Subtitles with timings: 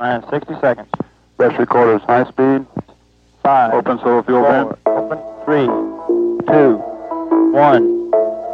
[0.00, 0.88] Nine, 60 seconds.
[1.36, 2.66] Best recorders, high speed.
[3.42, 3.74] Five.
[3.74, 4.78] Open solo fuel four, vent.
[4.86, 5.18] Open.
[5.44, 5.66] Three,
[6.46, 6.76] two,
[7.52, 8.10] one,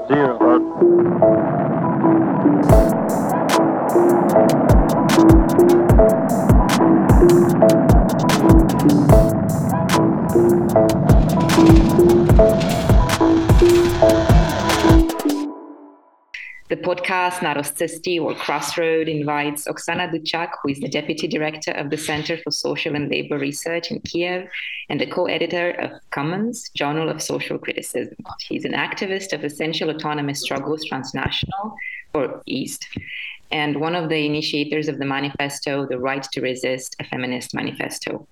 [0.09, 1.36] zero.
[16.69, 21.91] The podcast Na rozcestí or Crossroad invites Oksana Dutchak, who is the deputy director of
[21.91, 24.49] the Center for Social and Labor Research in Kiev
[24.89, 28.17] and the co-editor of Commons, Journal of Social Criticism.
[28.49, 31.77] He's an activist of Essential Autonomous Struggles Transnational,
[32.15, 32.89] or EAST,
[33.51, 38.27] and one of the initiators of the manifesto, The Right to Resist, a Feminist Manifesto.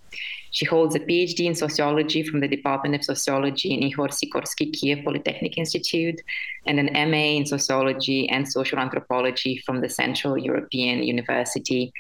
[0.51, 5.05] She holds a PhD in sociology from the Department of Sociology in Ihor Sikorsky Kiev
[5.05, 6.21] Polytechnic Institute
[6.67, 11.93] and an MA in sociology and social anthropology from the Central European University.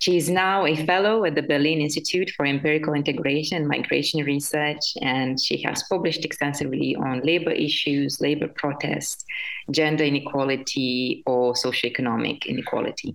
[0.00, 4.94] She is now a fellow at the Berlin Institute for Empirical Integration and Migration Research,
[5.02, 9.26] and she has published extensively on labor issues, labor protests,
[9.70, 13.14] gender inequality, or socioeconomic inequality.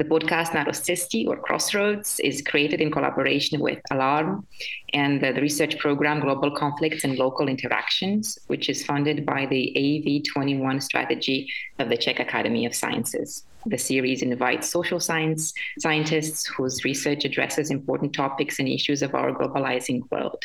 [0.00, 4.46] The podcast Na rozcestí or Crossroads is created in collaboration with Alarm
[4.94, 9.74] and the, the research program Global Conflicts and Local Interactions, which is funded by the
[9.76, 13.44] AV21 strategy of the Czech Academy of Sciences.
[13.66, 19.32] The series invites social science scientists whose research addresses important topics and issues of our
[19.32, 20.42] globalizing world.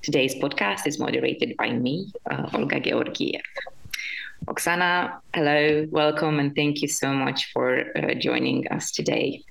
[0.00, 3.42] Today's podcast is moderated by me, uh, Olga Georgiev.
[4.46, 9.42] Oksana, hello, welcome, and thank you so much for uh, joining us today.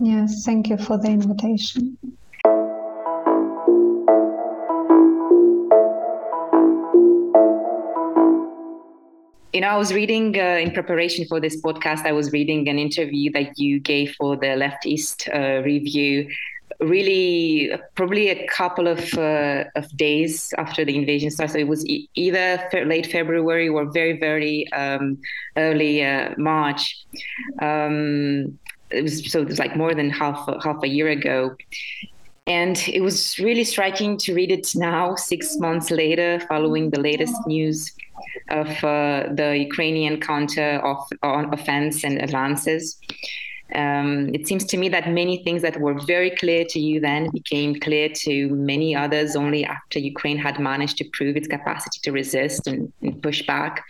[0.00, 1.96] Yes, thank you for the invitation.
[9.52, 12.78] You know, I was reading uh, in preparation for this podcast, I was reading an
[12.78, 16.28] interview that you gave for the Left East uh, review
[16.80, 21.52] really probably a couple of uh, of days after the invasion started.
[21.52, 25.18] So it was e- either fe- late February or very very um,
[25.56, 27.04] early uh, March.
[27.60, 28.58] Um,
[28.90, 31.56] it was so it was like more than half half a year ago.
[32.48, 37.34] And it was really striking to read it now, six months later, following the latest
[37.44, 37.92] news
[38.50, 43.00] of uh, the Ukrainian counter of, offense and advances.
[43.74, 47.30] Um, it seems to me that many things that were very clear to you then
[47.30, 52.12] became clear to many others only after Ukraine had managed to prove its capacity to
[52.12, 53.84] resist and, and push back.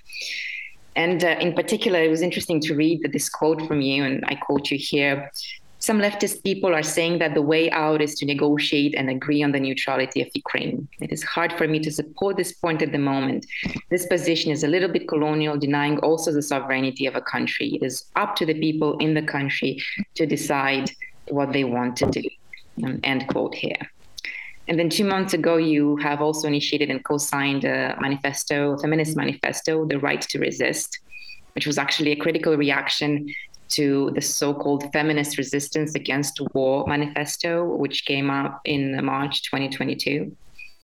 [0.96, 4.34] And uh, in particular, it was interesting to read this quote from you, and I
[4.34, 5.30] quote you here.
[5.78, 9.52] Some leftist people are saying that the way out is to negotiate and agree on
[9.52, 10.88] the neutrality of Ukraine.
[11.00, 13.46] It is hard for me to support this point at the moment.
[13.90, 17.74] This position is a little bit colonial, denying also the sovereignty of a country.
[17.74, 19.82] It is up to the people in the country
[20.14, 20.90] to decide
[21.28, 22.22] what they want to do.
[22.84, 23.90] Um, end quote here.
[24.68, 28.78] And then two months ago, you have also initiated and co signed a manifesto, a
[28.78, 30.98] feminist manifesto, The Right to Resist,
[31.54, 33.28] which was actually a critical reaction
[33.68, 40.36] to the so-called feminist resistance against war manifesto, which came out in March 2022,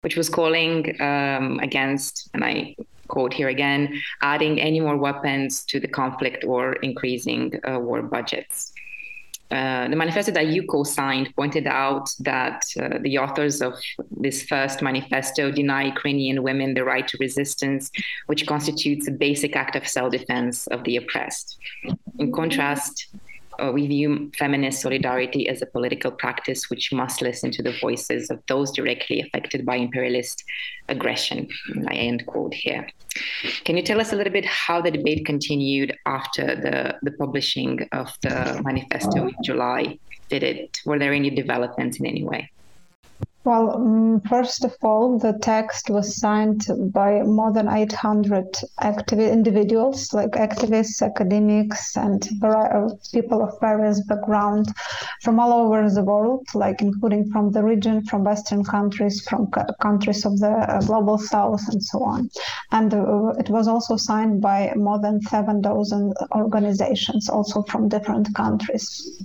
[0.02, 2.76] which was calling um, against, and I
[3.10, 8.72] quote here again, adding any more weapons to the conflict or increasing uh, war budgets.
[9.50, 13.74] Uh, the manifesto that you co-signed pointed out that uh, the authors of
[14.10, 17.90] this first manifesto deny Ukrainian women the right to resistance,
[18.26, 21.58] which constitutes a basic act of self-defense of the oppressed.
[22.20, 23.08] In contrast,
[23.60, 28.30] uh, we view feminist solidarity as a political practice which must listen to the voices
[28.30, 30.44] of those directly affected by imperialist
[30.88, 31.48] aggression.
[31.88, 32.88] I end quote here.
[33.64, 37.88] Can you tell us a little bit how the debate continued after the, the publishing
[37.92, 39.98] of the manifesto in July?
[40.28, 42.50] Did it were there any developments in any way?
[43.42, 50.12] Well, um, first of all, the text was signed by more than 800 active individuals,
[50.12, 52.20] like activists, academics, and
[53.12, 54.66] people of various background
[55.22, 59.50] from all over the world, like including from the region, from Western countries, from
[59.80, 62.28] countries of the uh, global South, and so on.
[62.72, 69.24] And uh, it was also signed by more than 7,000 organizations, also from different countries.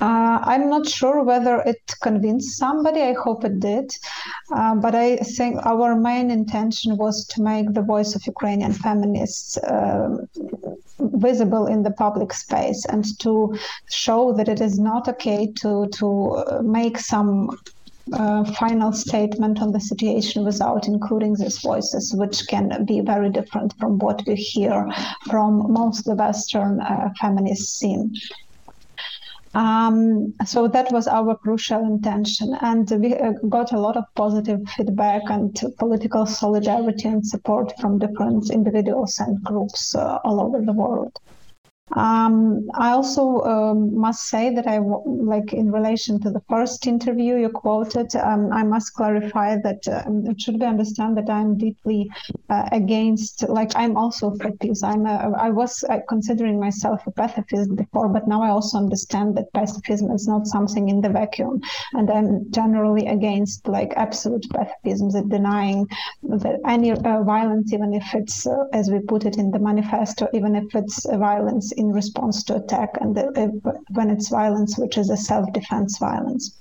[0.00, 3.00] Uh, I'm not sure whether it convinced somebody.
[3.00, 3.90] I hope it did.
[4.54, 9.56] Uh, but I think our main intention was to make the voice of Ukrainian feminists
[9.56, 10.18] uh,
[10.98, 13.56] visible in the public space and to
[13.88, 17.56] show that it is not okay to, to make some
[18.12, 23.74] uh, final statement on the situation without including these voices, which can be very different
[23.78, 24.88] from what we hear
[25.28, 28.14] from most of the Western uh, feminist scene.
[29.56, 34.60] Um, so that was our crucial intention, and we uh, got a lot of positive
[34.76, 40.74] feedback and political solidarity and support from different individuals and groups uh, all over the
[40.74, 41.18] world.
[41.94, 47.36] Um, I also um, must say that I like in relation to the first interview
[47.36, 48.14] you quoted.
[48.16, 52.10] Um, I must clarify that um, it should be understood that I'm deeply
[52.50, 53.48] uh, against.
[53.48, 54.82] Like I'm also for peace.
[54.82, 59.36] I'm a, I was uh, considering myself a pacifist before, but now I also understand
[59.36, 61.60] that pacifism is not something in the vacuum,
[61.92, 65.86] and I'm generally against like absolute pacifism, denying
[66.24, 70.26] that any uh, violence, even if it's uh, as we put it in the manifesto,
[70.34, 75.10] even if it's violence in response to attack and the, when it's violence which is
[75.10, 76.60] a self-defense violence.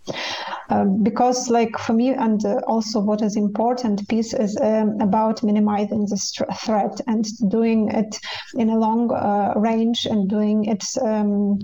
[0.70, 5.44] Um, because like for me and uh, also what is important peace is um, about
[5.44, 8.18] minimizing the st- threat and doing it
[8.56, 11.60] in a long uh, range and doing it um,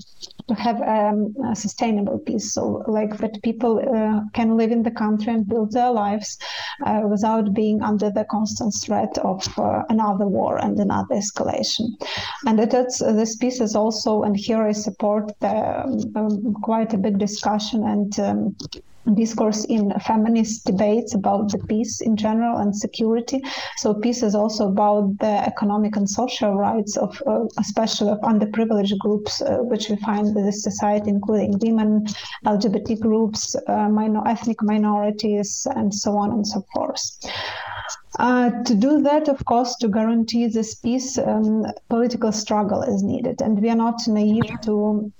[0.52, 2.54] to have um, a sustainable peace.
[2.54, 6.38] So like that people uh, can live in the country and build their lives
[6.86, 11.86] uh, without being under the constant threat of uh, another war and another escalation.
[12.46, 15.84] And is this peace is also, and here I support the,
[16.16, 18.56] um, quite a big discussion and um,
[19.16, 23.42] discourse in feminist debates about the peace in general and security.
[23.78, 28.98] So peace is also about the economic and social rights of, uh, especially of underprivileged
[29.00, 32.06] groups, uh, which we find in this society, including women,
[32.46, 37.02] LGBT groups, uh, minor ethnic minorities, and so on and so forth.
[38.20, 43.42] Uh, to do that, of course, to guarantee this peace, um, political struggle is needed.
[43.42, 45.12] And we are not naive to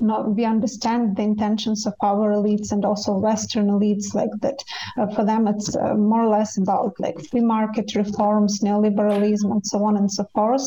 [0.00, 4.58] not, we understand the intentions of our elites and also Western elites, like that.
[4.98, 9.66] Uh, for them, it's uh, more or less about like free market reforms, neoliberalism, and
[9.66, 10.62] so on and so forth.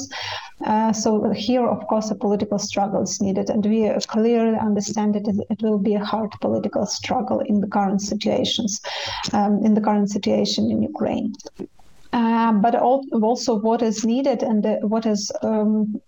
[0.65, 5.45] Uh, so here, of course, a political struggle is needed, and we clearly understand that
[5.49, 8.81] it will be a hard political struggle in the current situations,
[9.33, 11.33] um, in the current situation in Ukraine.
[12.11, 16.01] Uh, but also, what is needed and uh, what is um,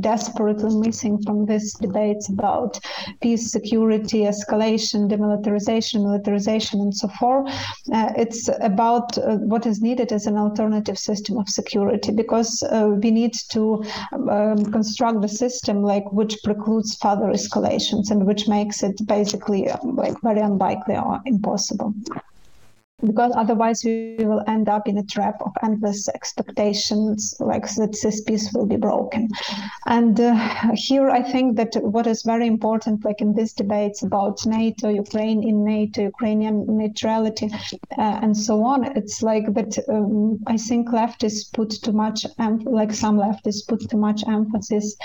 [0.00, 2.78] desperately missing from these debates about
[3.20, 7.48] peace, security, escalation, demilitarization, militarization, and so forth.
[7.92, 12.88] Uh, it's about uh, what is needed as an alternative system of security because uh,
[13.02, 13.82] we need to
[14.30, 19.96] um, construct a system like which precludes further escalations and which makes it basically um,
[19.96, 21.94] like very unlikely or impossible
[23.04, 28.20] because otherwise we will end up in a trap of endless expectations like that this
[28.22, 29.28] peace will be broken.
[29.86, 30.34] And uh,
[30.74, 35.42] here i think that what is very important like in these debates about nato ukraine
[35.50, 37.48] in nato ukrainian neutrality
[37.98, 42.66] uh, and so on it's like that um, i think leftists put too much em-
[42.78, 44.96] like some leftists put too much emphasis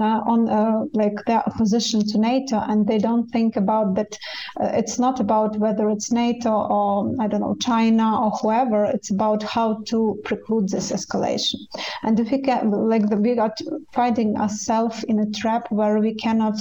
[0.00, 4.12] uh, on uh, like their opposition to nato and they don't think about that
[4.60, 8.84] uh, it's not about whether it's nato or i don't know know, China or whoever.
[8.84, 11.60] It's about how to preclude this escalation.
[12.02, 13.54] And if we can, like, the, we are
[13.92, 16.58] finding ourselves in a trap where we cannot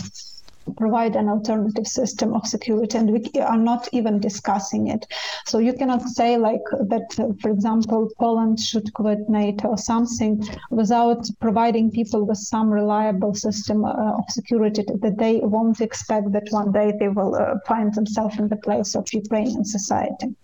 [0.78, 5.06] provide an alternative system of security and we are not even discussing it
[5.46, 7.08] so you cannot say like that
[7.40, 13.86] for example poland should quit nato or something without providing people with some reliable system
[13.86, 18.38] uh, of security that they won't expect that one day they will uh, find themselves
[18.40, 20.36] in the place of ukrainian society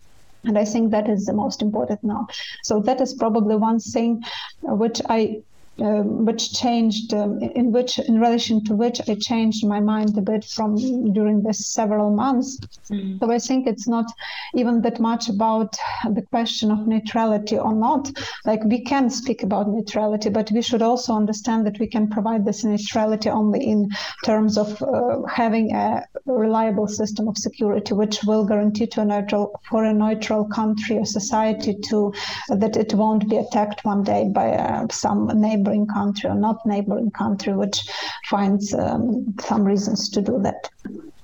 [0.43, 2.27] and I think that is the most important now.
[2.63, 4.23] So that is probably one thing
[4.61, 5.43] which I
[5.79, 10.21] um, which changed um, in which in relation to which I changed my mind a
[10.21, 10.75] bit from
[11.13, 12.59] during this several months.
[12.91, 13.17] Mm-hmm.
[13.19, 14.05] So I think it's not
[14.53, 15.77] even that much about
[16.13, 18.11] the question of neutrality or not.
[18.45, 22.45] Like we can speak about neutrality, but we should also understand that we can provide
[22.45, 23.89] this neutrality only in
[24.25, 29.59] terms of uh, having a reliable system of security, which will guarantee to a neutral
[29.69, 32.13] for a neutral country or society to
[32.49, 36.65] that it won't be attacked one day by uh, some neighbor neighboring country or not
[36.65, 37.81] neighboring country, which
[38.29, 40.69] finds um, some reasons to do that.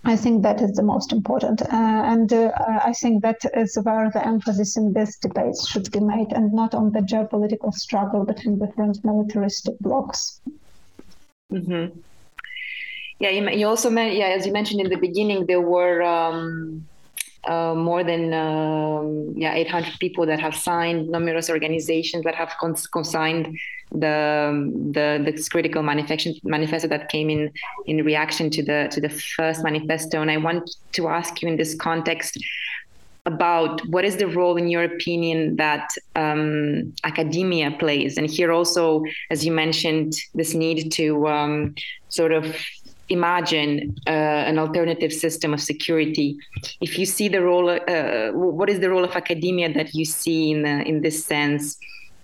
[0.04, 1.62] I think that is the most important.
[1.62, 2.52] Uh, and uh,
[2.84, 6.74] I think that is where the emphasis in this debate should be made and not
[6.74, 10.40] on the geopolitical struggle between different militaristic blocs.
[11.52, 12.00] Mm-hmm.
[13.20, 16.88] Yeah, you, you also yeah, as you mentioned in the beginning, there were um,
[17.46, 22.88] uh, more than um, yeah 800 people that have signed, numerous organizations that have cons-
[22.88, 23.58] consigned
[23.92, 27.52] the the the critical manifesto that came in
[27.86, 30.22] in reaction to the to the first manifesto.
[30.22, 32.38] And I want to ask you in this context
[33.28, 38.18] about what is the role, in your opinion, that um, academia plays.
[38.18, 41.76] And here also, as you mentioned, this need to um,
[42.08, 42.56] sort of
[43.10, 44.10] imagine uh,
[44.50, 46.38] an alternative system of security,
[46.82, 50.52] if you see the role, uh, what is the role of academia that you see
[50.52, 51.78] in uh, in this sense?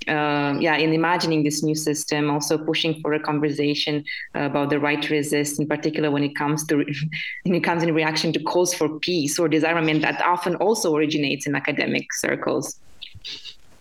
[0.05, 5.01] Uh, yeah, in imagining this new system, also pushing for a conversation about the right
[5.01, 6.75] to resist, in particular when it comes to
[7.43, 11.47] when it comes in reaction to calls for peace or disarmament that often also originates
[11.47, 12.77] in academic circles.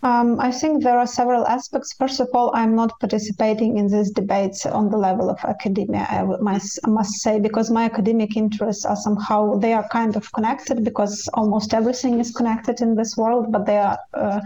[0.05, 1.93] Um, I think there are several aspects.
[1.93, 6.23] First of all, I'm not participating in these debates on the level of academia, I
[6.41, 10.85] must, I must say, because my academic interests are somehow, they are kind of connected
[10.85, 14.41] because almost everything is connected in this world, but they are uh,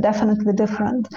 [0.00, 1.08] definitely different.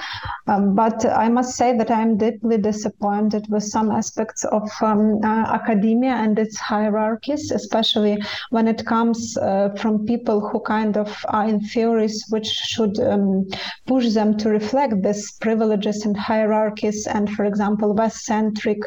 [0.47, 5.27] Um, but I must say that I'm deeply disappointed with some aspects of um, uh,
[5.27, 8.17] academia and its hierarchies, especially
[8.49, 13.47] when it comes uh, from people who kind of are in theories which should um,
[13.87, 18.79] push them to reflect these privileges and hierarchies and, for example, West-centric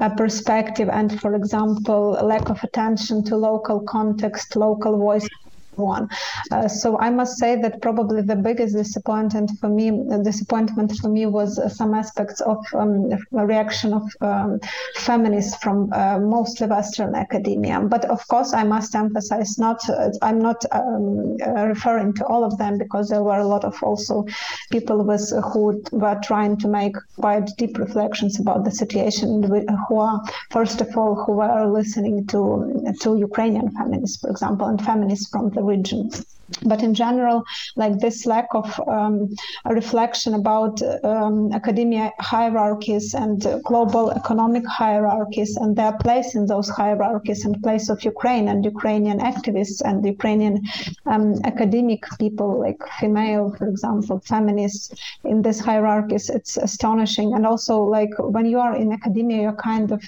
[0.00, 5.28] uh, perspective and, for example, lack of attention to local context, local voice
[5.76, 6.08] one.
[6.50, 9.90] Uh, so I must say that probably the biggest disappointment for me,
[10.22, 14.60] disappointment for me was uh, some aspects of um, reaction of um,
[14.96, 17.80] feminists from uh, mostly Western academia.
[17.80, 19.88] But of course, I must emphasize not.
[19.88, 23.64] Uh, I'm not um, uh, referring to all of them because there were a lot
[23.64, 24.26] of also
[24.70, 29.42] people with who were trying to make quite deep reflections about the situation,
[29.88, 32.40] who are first of all who were listening to
[33.00, 36.10] to Ukrainian feminists, for example, and feminists from the region.
[36.64, 37.44] But in general,
[37.76, 39.28] like this lack of um,
[39.66, 47.44] reflection about um, academia hierarchies and global economic hierarchies and their place in those hierarchies
[47.44, 50.62] and place of Ukraine and Ukrainian activists and Ukrainian
[51.06, 54.94] um, academic people, like female, for example, feminists
[55.24, 57.34] in these hierarchies, it's astonishing.
[57.34, 60.02] And also, like when you are in academia, you kind of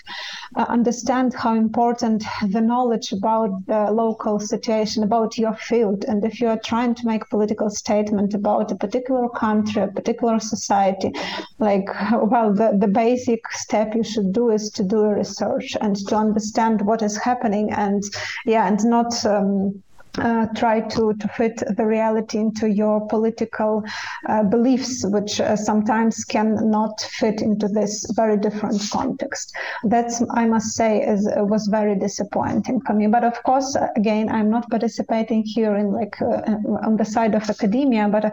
[0.57, 6.34] uh, understand how important the knowledge about the local situation, about your field, and if
[6.41, 11.13] you are trying to make a political statement about a particular country, a particular society,
[11.59, 15.97] like, well, the, the basic step you should do is to do a research and
[16.09, 18.03] to understand what is happening and,
[18.47, 19.25] yeah, and not.
[19.25, 19.83] Um,
[20.19, 23.83] uh, try to, to fit the reality into your political
[24.29, 29.55] uh, beliefs, which uh, sometimes can not fit into this very different context.
[29.85, 33.07] That's, I must say, is, uh, was very disappointing for me.
[33.07, 36.43] But of course, uh, again, I'm not participating here in like uh,
[36.85, 38.33] on the side of academia, but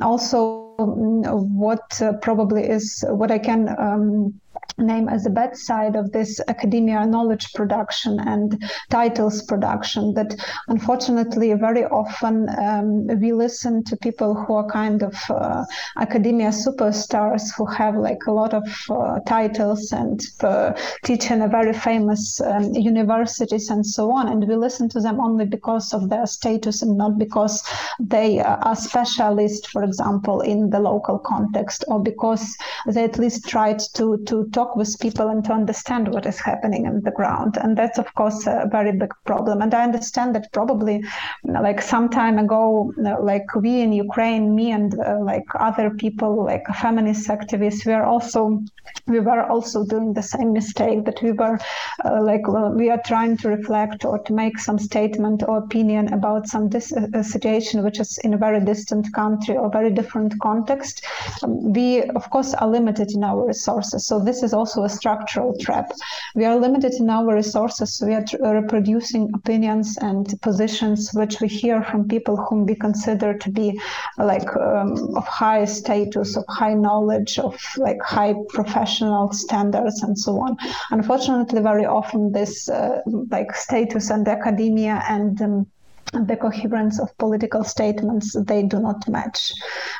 [0.00, 3.68] also mm, what probably is what I can.
[3.78, 4.40] Um,
[4.78, 10.34] name as a bad side of this academia knowledge production and titles production that
[10.68, 15.64] unfortunately very often um, we listen to people who are kind of uh,
[15.98, 20.72] academia superstars who have like a lot of uh, titles and uh,
[21.04, 24.28] teach in a very famous um, universities and so on.
[24.28, 27.62] And we listen to them only because of their status and not because
[28.00, 33.80] they are specialists for example in the local context or because they at least tried
[33.94, 37.56] to to talk talk with people and to understand what is happening on the ground.
[37.62, 39.62] And that's, of course, a very big problem.
[39.62, 41.02] And I understand that probably
[41.44, 46.64] like some time ago, like we in Ukraine, me and uh, like other people, like
[46.80, 48.62] feminist activists, we are also,
[49.06, 51.58] we were also doing the same mistake that we were
[52.04, 56.12] uh, like, well, we are trying to reflect or to make some statement or opinion
[56.12, 60.32] about some dis- uh, situation which is in a very distant country or very different
[60.40, 61.04] context.
[61.42, 64.06] Um, we, of course, are limited in our resources.
[64.06, 65.90] So this is is also a structural trap.
[66.34, 67.94] We are limited in our resources.
[67.94, 68.24] So we are
[68.60, 73.80] reproducing opinions and positions which we hear from people whom we consider to be
[74.18, 80.32] like um, of high status, of high knowledge, of like high professional standards, and so
[80.38, 80.56] on.
[80.90, 85.66] Unfortunately, very often this uh, like status and academia and um,
[86.12, 89.52] the coherence of political statements they do not match.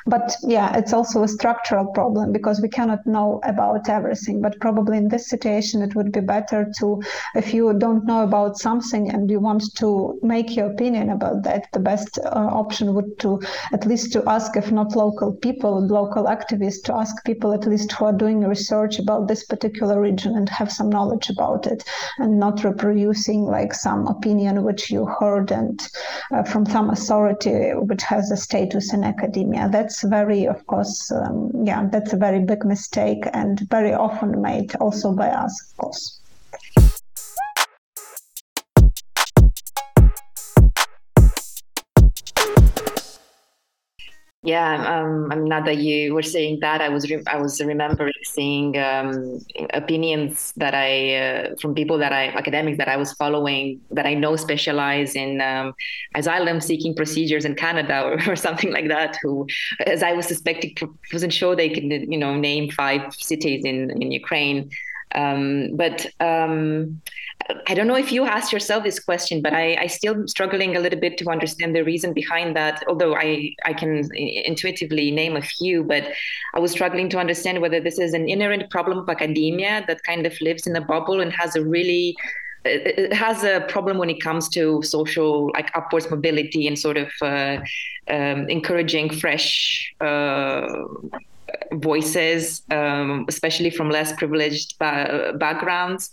[0.06, 4.40] But yeah it's also a structural problem because we cannot know about everything.
[4.40, 7.02] But probably in this situation it would be better to
[7.34, 11.66] if you don't know about something and you want to make your opinion about that
[11.72, 13.40] the best uh, option would to
[13.72, 17.92] at least to ask if not local people local activists to ask people at least
[17.92, 21.84] who are doing research about this particular region and have some knowledge about it
[22.18, 25.88] and not reproducing like some opinion which you heard and
[26.32, 29.68] uh, from some authority which has a status in academia.
[29.70, 34.74] That's very, of course, um, yeah, that's a very big mistake and very often made
[34.76, 36.21] also by us, of course.
[44.44, 46.80] Yeah, um, I'm not that you were saying that.
[46.80, 49.38] I was re- I was remembering seeing um,
[49.72, 54.14] opinions that I uh, from people that I academics that I was following that I
[54.14, 55.74] know specialize in um,
[56.16, 59.16] asylum seeking procedures in Canada or, or, something like that.
[59.22, 59.46] Who,
[59.86, 60.74] as I was suspecting,
[61.12, 64.70] wasn't sure they could you know name five cities in in Ukraine.
[65.14, 67.00] Um, but um,
[67.66, 70.80] I don't know if you asked yourself this question, but I, I still struggling a
[70.80, 72.82] little bit to understand the reason behind that.
[72.88, 76.08] Although I, I can intuitively name a few, but
[76.54, 80.26] I was struggling to understand whether this is an inherent problem of academia that kind
[80.26, 82.16] of lives in a bubble and has a really
[82.64, 87.10] it has a problem when it comes to social like upwards mobility and sort of
[87.20, 87.58] uh,
[88.08, 90.66] um, encouraging fresh uh,
[91.74, 96.10] voices, um, especially from less privileged ba- backgrounds.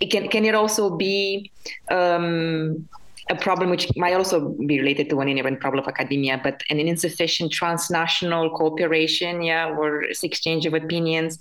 [0.00, 1.50] It can can it also be
[1.90, 2.86] um,
[3.30, 6.78] a problem which might also be related to an inherent problem of academia, but an
[6.78, 11.38] insufficient transnational cooperation, yeah, or exchange of opinions,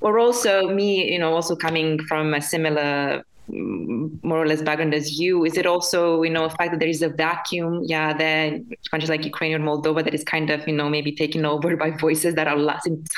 [0.00, 5.18] or also me, you know, also coming from a similar more or less background as
[5.18, 8.60] you is it also you know a fact that there is a vacuum yeah there
[8.90, 11.90] countries like ukraine or moldova that is kind of you know maybe taken over by
[11.90, 12.58] voices that are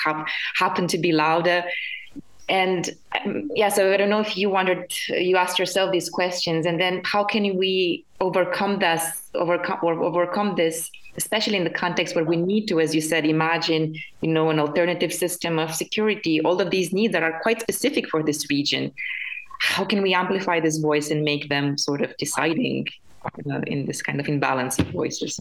[0.05, 1.65] have, happen to be louder?
[2.49, 2.91] And
[3.25, 6.81] um, yeah so i don't know if you wondered you asked yourself these questions and
[6.81, 12.25] then how can we overcome this overcome or overcome this especially in the context where
[12.25, 16.41] we need to as you said imagine you know an alternative system of security?
[16.41, 18.93] All of these needs that are quite specific for this region
[19.61, 22.88] how can we amplify this voice and make them sort of deciding
[23.25, 25.38] uh, in this kind of imbalance of voices?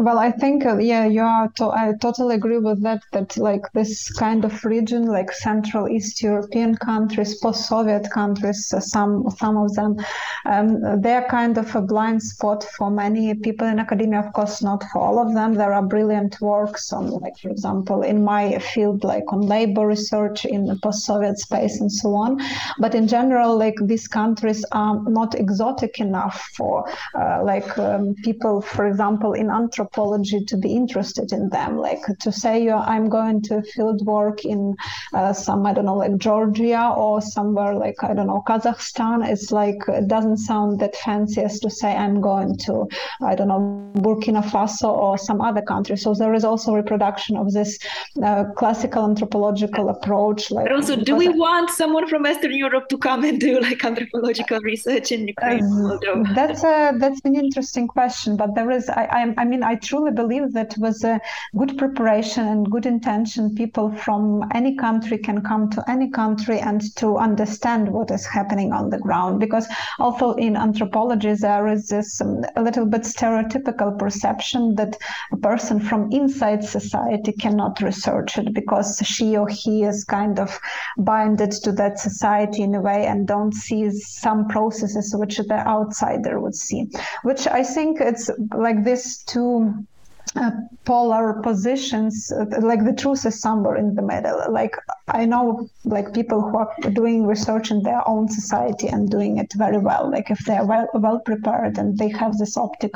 [0.00, 1.48] Well, I think uh, yeah, you are.
[1.56, 3.02] To- I totally agree with that.
[3.12, 9.28] That like this kind of region, like Central East European countries, post-Soviet countries, uh, some
[9.38, 9.98] some of them,
[10.46, 14.20] um, they're kind of a blind spot for many people in academia.
[14.20, 15.52] Of course, not for all of them.
[15.52, 20.46] There are brilliant works on, like for example, in my field, like on labor research
[20.46, 22.38] in the post-Soviet space and so on.
[22.78, 28.62] But in general, like these countries are not exotic enough for uh, like um, people,
[28.62, 31.76] for example, in anthropology anthropology to be interested in them.
[31.76, 34.76] Like to say, I'm going to field work in
[35.14, 39.26] uh, some, I don't know, like Georgia or somewhere like, I don't know, Kazakhstan.
[39.28, 42.86] It's like, it doesn't sound that fancy as to say, I'm going to,
[43.22, 45.96] I don't know, Burkina Faso or some other country.
[45.96, 47.78] So there is also reproduction of this
[48.22, 50.50] uh, classical anthropological approach.
[50.50, 53.84] Like, but also, do we want someone from Western Europe to come and do like
[53.84, 55.64] anthropological research in Ukraine?
[55.64, 55.98] Uh,
[56.34, 60.10] that's a that's an interesting question, but there is I I, I mean I truly
[60.10, 61.20] believe that with a
[61.56, 66.80] good preparation and good intention, people from any country can come to any country and
[66.96, 69.38] to understand what is happening on the ground.
[69.38, 69.68] Because
[70.00, 74.96] also in anthropology, there is this um, a little bit stereotypical perception that
[75.30, 80.58] a person from inside society cannot research it because she or he is kind of
[80.98, 86.40] binded to that society in a way and don't see some processes which the outsider
[86.40, 86.90] would see,
[87.22, 89.89] which I think it's like this two home
[90.36, 90.50] uh,
[90.84, 94.40] polar positions uh, like the truth is somewhere in the middle.
[94.50, 94.76] Like
[95.08, 99.52] i know like people who are doing research in their own society and doing it
[99.56, 100.10] very well.
[100.10, 102.92] Like if they are well, well prepared and they have this optic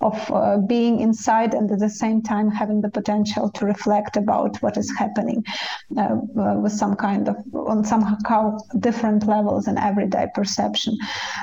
[0.00, 4.60] of uh, being inside and at the same time having the potential to reflect about
[4.62, 5.44] what is happening
[5.96, 10.96] uh, uh, with some kind of on somehow different levels in everyday perception.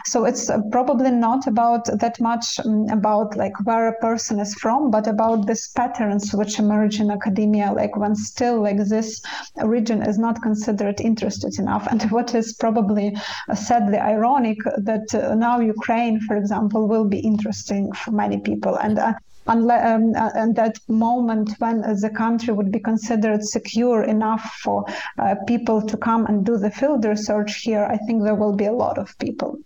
[0.06, 4.92] So it's probably not about that much um, about like where a person is from
[4.92, 9.22] but about about these patterns which emerge in academia, like when still like this
[9.64, 11.88] region is not considered interested enough.
[11.88, 13.16] And what is probably
[13.50, 18.76] uh, sadly ironic that uh, now Ukraine, for example, will be interesting for many people.
[18.76, 19.14] And uh,
[19.48, 24.86] um, and that moment when uh, the country would be considered secure enough for
[25.18, 28.66] uh, people to come and do the field research here, I think there will be
[28.66, 29.60] a lot of people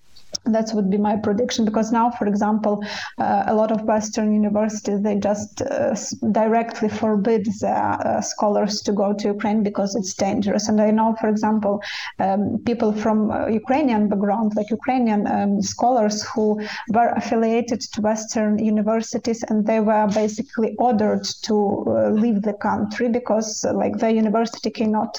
[0.45, 2.83] that would be my prediction because now for example
[3.17, 5.95] uh, a lot of western universities they just uh,
[6.31, 10.67] directly forbid their uh, scholars to go to ukraine because it's dangerous.
[10.67, 11.81] And i know for example
[12.19, 18.59] um, people from uh, ukrainian background like ukrainian um, scholars who were affiliated to western
[18.59, 21.55] universities and they were basically ordered to
[21.87, 25.17] uh, leave the country because uh, like the university cannot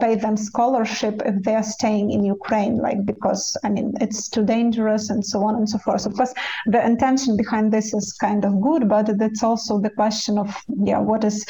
[0.00, 4.44] pay them scholarship if they are staying in ukraine like because i mean it's too
[4.56, 6.04] dangerous and so on and so forth.
[6.06, 6.34] Of course,
[6.66, 10.48] the intention behind this is kind of good, but that's also the question of
[10.90, 11.46] yeah, what is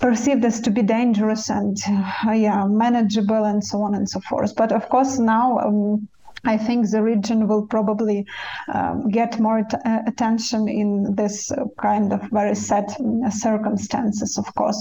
[0.00, 4.56] perceived as to be dangerous and uh, yeah, manageable and so on and so forth.
[4.56, 5.58] But of course, now.
[5.58, 6.08] Um,
[6.46, 8.26] I think the region will probably
[8.68, 14.36] um, get more t- uh, attention in this uh, kind of very sad uh, circumstances,
[14.36, 14.80] of course.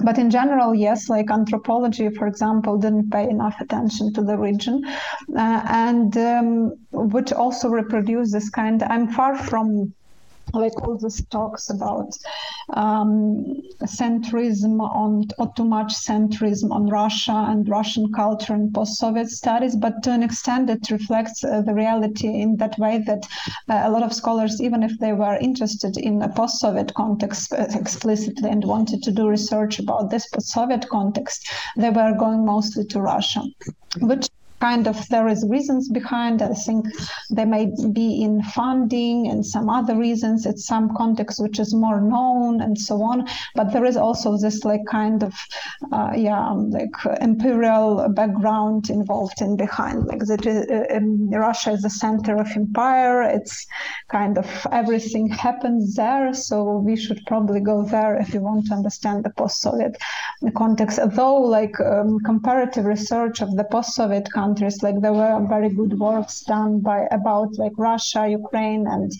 [0.00, 4.84] But in general, yes, like anthropology, for example, didn't pay enough attention to the region,
[5.36, 8.82] uh, and um, which also reproduce this kind.
[8.82, 9.94] I'm far from
[10.54, 12.16] like all these talks about
[12.74, 19.76] um, centrism on or too much centrism on Russia and Russian culture and post-Soviet studies,
[19.76, 23.26] but to an extent it reflects uh, the reality in that way that
[23.68, 27.66] uh, a lot of scholars, even if they were interested in a post-Soviet context uh,
[27.74, 33.00] explicitly and wanted to do research about this post-Soviet context, they were going mostly to
[33.00, 33.42] Russia,
[34.00, 34.28] which
[34.60, 36.42] kind of there is reasons behind.
[36.42, 36.86] I think
[37.30, 40.46] they may be in funding and some other reasons.
[40.46, 43.26] It's some context which is more known and so on.
[43.54, 45.34] But there is also this like kind of
[45.92, 50.06] uh, yeah like imperial background involved in behind.
[50.06, 53.22] Like that uh, um, russia is the center of empire.
[53.22, 53.66] It's
[54.08, 56.34] kind of everything happens there.
[56.34, 59.96] So we should probably go there if we want to understand the post-soviet
[60.56, 60.98] context.
[61.14, 64.82] Though like um, comparative research of the post-soviet countries countries.
[64.82, 69.10] Like there were very good works done by about like Russia, Ukraine, and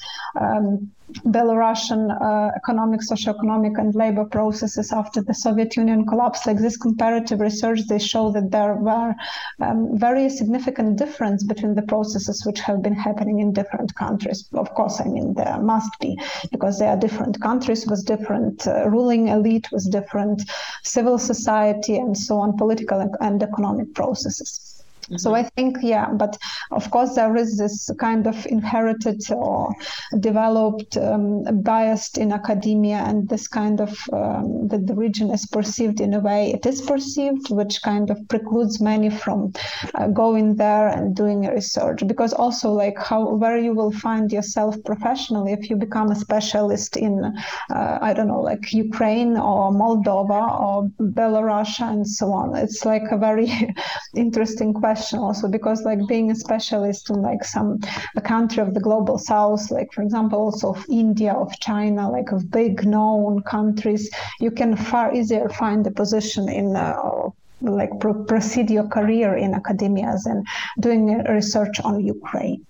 [0.41, 0.91] um,
[1.35, 6.47] Belarusian uh, economic, socioeconomic, and labor processes after the Soviet Union collapsed.
[6.47, 9.15] Like this comparative research, they show that there were
[9.61, 14.49] um, very significant difference between the processes which have been happening in different countries.
[14.53, 16.19] Of course, I mean there must be
[16.53, 20.43] because they are different countries with different uh, ruling elite, with different
[20.85, 24.68] civil society, and so on, political and economic processes.
[25.09, 25.17] Mm-hmm.
[25.17, 26.37] So I think, yeah, but
[26.71, 29.75] of course there is this kind of inherited or
[30.21, 36.01] developed um, bias in academia, and this kind of um, that the region is perceived
[36.01, 39.55] in a way it is perceived, which kind of precludes many from
[39.95, 42.07] uh, going there and doing research.
[42.07, 46.99] Because also, like how where you will find yourself professionally if you become a specialist
[46.99, 47.25] in,
[47.71, 52.55] uh, I don't know, like Ukraine or Moldova or Belarus and so on.
[52.55, 53.49] It's like a very
[54.15, 57.79] interesting question question also because like being a specialist in like some
[58.17, 62.33] a country of the global south like for example also of india of china like
[62.33, 67.31] of big known countries you can far easier find a position in uh,
[67.61, 70.47] like pro- proceed your career in academia and
[70.81, 72.65] doing research on Ukraine.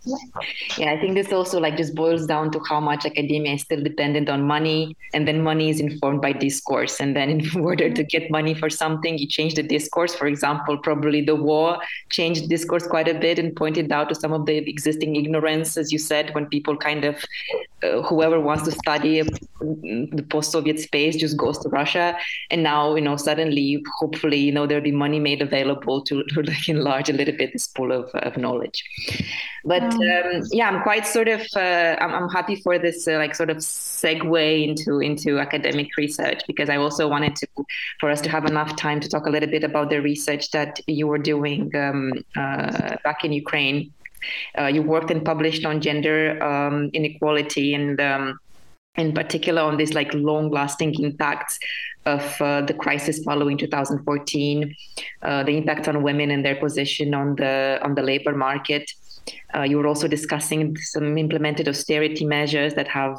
[0.77, 3.83] Yeah, I think this also like just boils down to how much academia is still
[3.83, 7.01] dependent on money, and then money is informed by discourse.
[7.01, 10.15] And then in order to get money for something, you change the discourse.
[10.15, 11.79] For example, probably the war
[12.11, 15.93] changed discourse quite a bit and pointed out to some of the existing ignorance, as
[15.93, 17.25] you said, when people kind of
[17.83, 22.17] uh, whoever wants to study the post-Soviet space just goes to Russia,
[22.51, 26.43] and now you know suddenly, hopefully, you know there be money made available to, to
[26.43, 28.85] like enlarge a little bit this pool of, of knowledge.
[29.65, 33.35] But um, yeah, I'm quite sort of uh, I'm, I'm happy for this uh, like
[33.35, 37.47] sort of segue into into academic research because I also wanted to
[38.01, 40.81] for us to have enough time to talk a little bit about the research that
[40.87, 43.93] you were doing um, uh, back in Ukraine.
[44.59, 48.39] Uh, you worked and published on gender um, inequality and um,
[48.97, 51.59] in particular on this like long lasting impacts
[52.17, 54.75] of uh, the crisis following 2014
[55.23, 58.85] uh, the impact on women and their position on the on the labor market
[59.55, 63.17] uh, you were also discussing some implemented austerity measures that have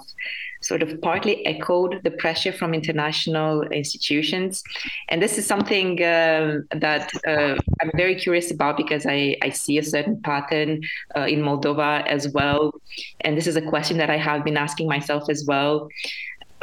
[0.62, 4.62] sort of partly echoed the pressure from international institutions.
[5.08, 9.78] And this is something uh, that uh, I'm very curious about because I, I see
[9.78, 10.82] a certain pattern
[11.16, 12.74] uh, in Moldova as well.
[13.22, 15.88] And this is a question that I have been asking myself as well.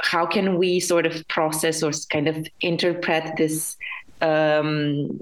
[0.02, 3.76] How can we sort of process or kind of interpret this?
[4.20, 5.20] Um,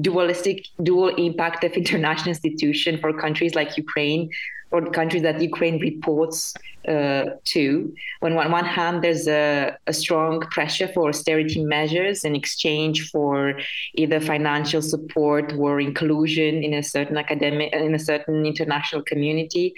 [0.00, 4.30] dualistic dual impact of international institution for countries like Ukraine
[4.70, 6.54] or countries that Ukraine reports
[6.88, 7.94] uh, to.
[8.20, 13.58] When on one hand, there's a, a, strong pressure for austerity measures in exchange for
[13.94, 19.74] either financial support or inclusion in a certain academic, in a certain international community.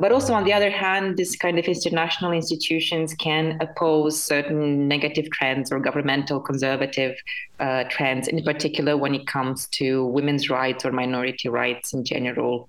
[0.00, 5.30] But also, on the other hand, this kind of international institutions can oppose certain negative
[5.30, 7.16] trends or governmental conservative
[7.58, 12.68] uh, trends, in particular when it comes to women's rights or minority rights in general.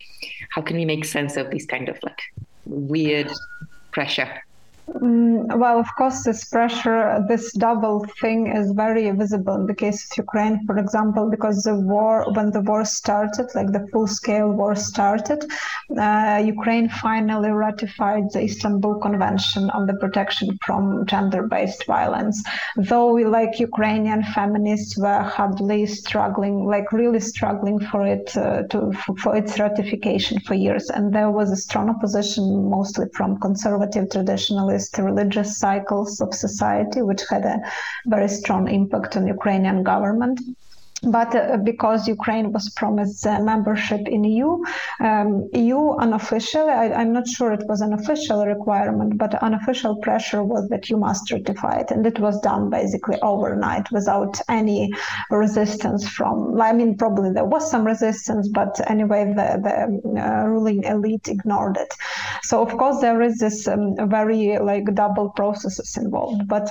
[0.51, 2.21] How can we make sense of this kind of like
[2.65, 3.29] weird
[3.91, 4.41] pressure?
[4.95, 10.03] Mm, well, of course, this pressure, this double thing is very visible in the case
[10.05, 14.49] of Ukraine, for example, because the war, when the war started, like the full scale
[14.49, 15.45] war started,
[15.97, 22.41] uh, Ukraine finally ratified the Istanbul Convention on the protection from gender based violence.
[22.75, 28.91] Though, we, like Ukrainian feminists were hardly struggling, like really struggling for it, uh, to,
[29.21, 30.89] for its ratification for years.
[30.89, 37.23] And there was a strong opposition, mostly from conservative traditionalists religious cycles of society, which
[37.29, 37.61] had a
[38.07, 40.39] very strong impact on Ukrainian government
[41.03, 44.61] but uh, because Ukraine was promised membership in EU,
[44.99, 50.43] um, EU unofficially, I, am not sure it was an official requirement, but unofficial pressure
[50.43, 54.91] was that you must ratify it, and it was done basically overnight without any
[55.31, 56.59] resistance from.
[56.59, 61.77] I mean, probably there was some resistance, but anyway, the, the uh, ruling elite ignored
[61.77, 61.93] it.
[62.43, 66.69] So of course there is this um, very like double processes involved, but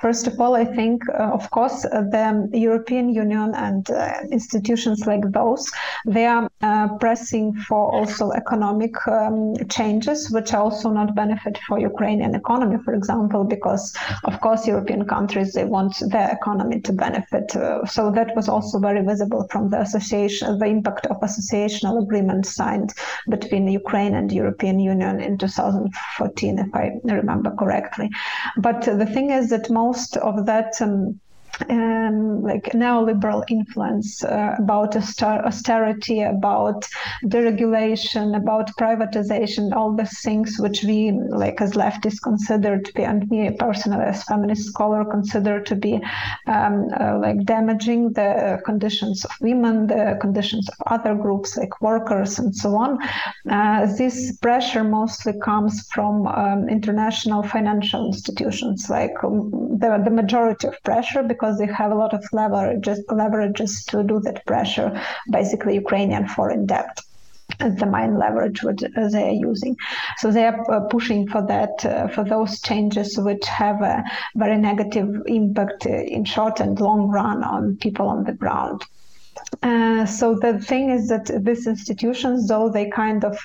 [0.00, 5.06] First of all, I think, uh, of course, uh, the European Union and uh, institutions
[5.06, 5.68] like those,
[6.06, 11.78] they are uh, pressing for also economic um, changes, which are also not benefit for
[11.80, 13.92] Ukrainian economy, for example, because,
[14.24, 17.56] of course, European countries, they want their economy to benefit.
[17.56, 22.46] Uh, so that was also very visible from the association, the impact of associational agreement
[22.46, 22.92] signed
[23.28, 28.10] between Ukraine and European Union in 2014, if I remember correctly.
[28.58, 31.20] But the thing is that most of that um,
[31.68, 36.84] um, like neoliberal influence uh, about austerity, about
[37.24, 43.28] deregulation, about privatization, all the things which we, like as leftists, consider to be, and
[43.30, 46.00] me personally as feminist scholar, consider to be
[46.46, 52.38] um, uh, like damaging the conditions of women, the conditions of other groups like workers
[52.38, 52.98] and so on.
[53.50, 60.66] Uh, this pressure mostly comes from um, international financial institutions, like um, the, the majority
[60.68, 64.44] of pressure because because they have a lot of leverage, leverages, leverages to do that
[64.44, 67.00] pressure, basically Ukrainian foreign debt
[67.58, 68.82] the main leverage which
[69.12, 69.74] they are using.
[70.18, 74.04] So they are uh, pushing for that, uh, for those changes which have a
[74.36, 78.82] very negative impact in short and long run on people on the ground.
[79.62, 83.36] Uh, so the thing is that these institutions, though they kind of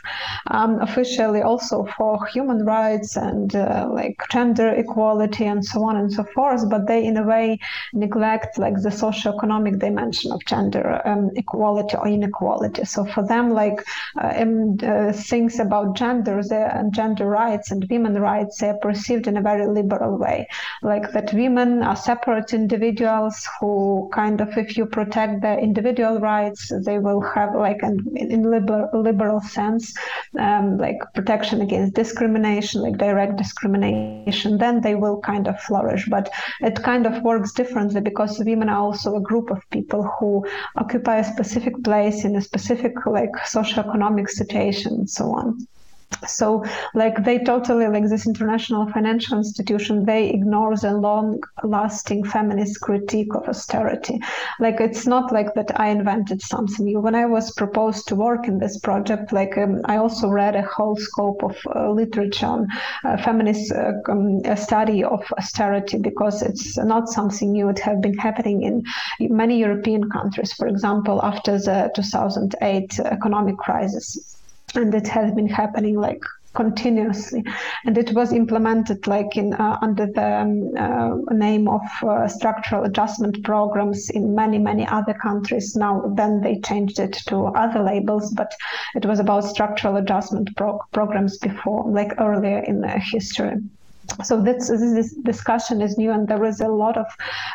[0.52, 6.13] um, officially also for human rights and uh, like gender equality and so on and
[6.13, 7.58] so forth, but they in a way
[7.93, 12.86] neglect like the socio-economic dimension of gender um, equality or inequality.
[12.86, 13.84] So for them, like
[14.21, 14.78] uh, um,
[15.13, 19.65] things about gender and gender rights and women rights, they are perceived in a very
[19.65, 20.47] liberal way,
[20.84, 26.72] like that women are separate individuals who kind of, if you protect the individual rights.
[26.86, 29.94] They will have like an in liberal, liberal sense,
[30.39, 34.58] um, like protection against discrimination, like direct discrimination.
[34.58, 36.08] Then they will kind of flourish.
[36.10, 36.30] But
[36.62, 41.18] it kind of works differently because women are also a group of people who occupy
[41.18, 45.68] a specific place in a specific like socioeconomic situation and so on
[46.28, 52.82] so like they totally like this international financial institution they ignore the long lasting feminist
[52.82, 54.19] critique of austerity.
[54.60, 56.99] Like it's not like that i invented something new.
[56.99, 60.62] When i was proposed to work in this project like um, i also read a
[60.62, 62.67] whole scope of uh, literature on
[63.04, 67.69] uh, feminist uh, um, study of austerity because it's not something new.
[67.69, 68.84] It has been happening in
[69.19, 74.33] many european countries for example after the 2008 economic crisis
[74.75, 76.21] and it has been happening like
[76.53, 77.43] continuously.
[77.86, 82.83] And it was implemented like in uh, under the um, uh, name of uh, structural
[82.83, 85.75] adjustment programs in many many other countries.
[85.75, 88.53] Now then they changed it to other labels but
[88.95, 93.55] it was about structural adjustment pro- programs before like earlier in the history
[94.24, 97.06] so this, this discussion is new and there is a lot of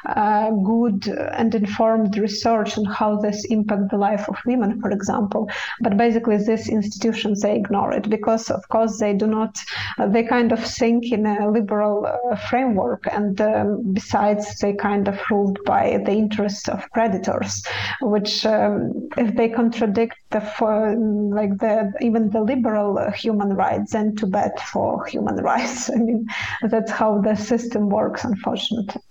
[0.06, 5.48] uh, good and informed research on how this impacts the life of women for example.
[5.80, 9.58] But basically these institutions they ignore it because of course they do not
[9.98, 15.08] uh, they kind of think in a liberal uh, framework and um, besides they kind
[15.08, 17.62] of ruled by the interests of predators
[18.00, 23.92] which um, if they contradict the for, like the even the liberal uh, human rights
[23.92, 25.90] then too bad for human rights.
[25.90, 26.26] I mean
[26.62, 29.02] that's how the system works, unfortunately.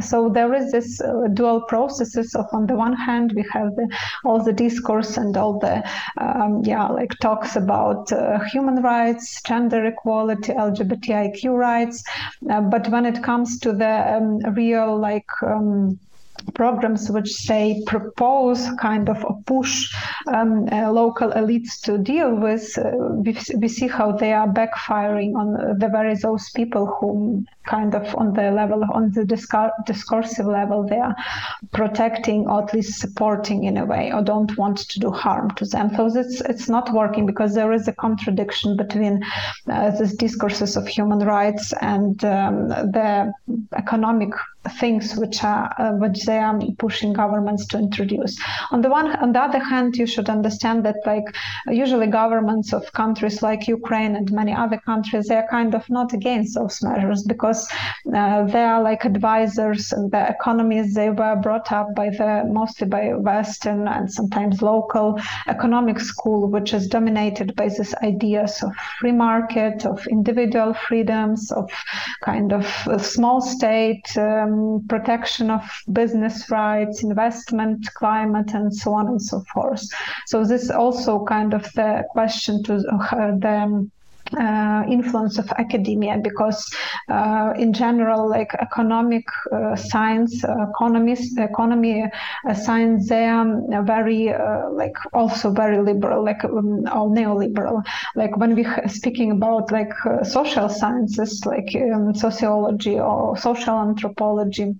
[0.00, 3.88] So there is this uh, dual processes of on the one hand we have the,
[4.24, 5.88] all the discourse and all the
[6.20, 12.02] um, yeah like talks about uh, human rights, gender equality, LGBTIQ rights,
[12.50, 15.98] uh, but when it comes to the um, real like um,
[16.54, 19.92] programs which they propose kind of push
[20.28, 22.90] um, uh, local elites to deal with, uh,
[23.24, 28.14] we, we, see how they are backfiring on the very those people who kind of
[28.16, 31.14] on the level, on the discur- discursive level, they are
[31.72, 35.64] protecting or at least supporting in a way, or don't want to do harm to
[35.66, 35.90] them.
[35.96, 39.22] So it's it's not working because there is a contradiction between
[39.68, 43.32] uh, these discourses of human rights and um, the
[43.76, 44.32] economic
[44.80, 48.36] things which are uh, which they are pushing governments to introduce.
[48.72, 51.24] On the one, on the other hand, you should understand that like
[51.68, 56.12] usually governments of countries like Ukraine and many other countries, they are kind of not
[56.12, 57.55] against those measures because
[58.14, 62.86] uh, they are like advisors and the economies they were brought up by the mostly
[62.86, 69.12] by Western and sometimes local economic school, which is dominated by these ideas of free
[69.12, 71.70] market, of individual freedoms, of
[72.22, 72.64] kind of
[73.00, 74.06] small state.
[74.16, 79.82] Um, protection of business rights, investment climate, and so on and so forth.
[80.26, 83.88] So this also kind of the question to uh, the
[84.34, 86.70] uh, influence of academia because
[87.08, 92.04] uh, in general like economic uh, science economists economy
[92.48, 93.46] uh, science they are
[93.84, 97.84] very uh, like also very liberal like um, or neoliberal.
[98.14, 104.74] Like when we're speaking about like uh, social sciences like um, sociology or social anthropology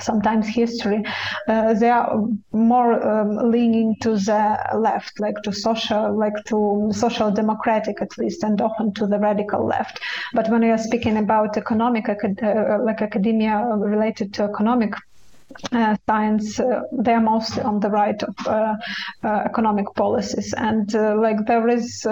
[0.00, 1.02] sometimes history,
[1.48, 7.30] uh, they are more um, leaning to the left, like to social, like to social
[7.30, 10.00] democratic at least, and often to the radical left.
[10.34, 14.94] But when we are speaking about economic, uh, like academia related to economic
[15.72, 18.74] uh, science, uh, they're mostly on the right of uh,
[19.24, 20.52] uh economic policies.
[20.52, 22.06] And uh, like there is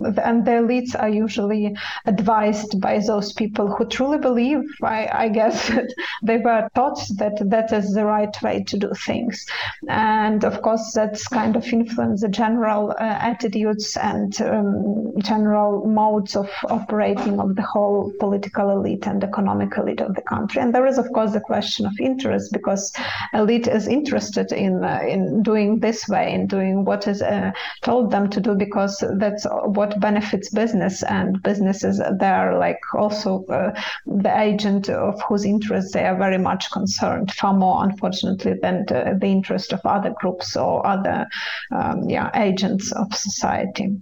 [0.00, 5.70] and the elites are usually advised by those people who truly believe, I, I guess,
[6.22, 9.46] they were taught that that is the right way to do things.
[9.88, 16.36] And of course, that's kind of influence the general uh, attitudes and um, general modes
[16.36, 20.60] of operating of the whole political elite and economic elite of the country.
[20.60, 22.92] And there is, of course, the question of interest because
[23.32, 28.10] elite is interested in uh, in doing this way, in doing what is uh, told
[28.10, 33.72] them to do, because that's what what benefits business and businesses they're like also uh,
[34.06, 39.16] the agent of whose interests they are very much concerned far more unfortunately than the,
[39.20, 41.26] the interest of other groups or other
[41.72, 43.96] um, yeah agents of society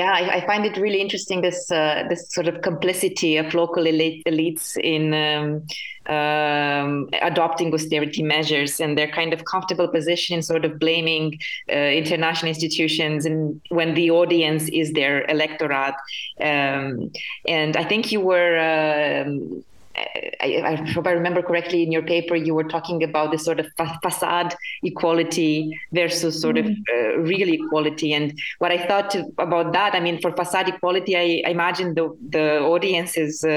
[0.00, 3.84] Yeah, I, I, find it really interesting this uh, this sort of complicity of local
[3.86, 5.66] elite, elites in um,
[6.16, 11.38] um, adopting austerity measures and their kind of comfortable position in sort of blaming
[11.70, 15.98] uh, international institutions and when the audience is their electorate.
[16.40, 17.10] Um,
[17.46, 19.62] and I think you were um,
[20.40, 23.60] I, I, if I remember correctly in your paper, you were talking about this sort
[23.60, 26.70] of fa- facade equality versus sort mm-hmm.
[26.70, 28.12] of uh, real equality.
[28.12, 32.16] And what I thought about that, I mean, for facade equality, I, I imagine the
[32.28, 33.48] the audience is uh,